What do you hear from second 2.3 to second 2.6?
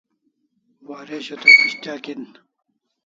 dai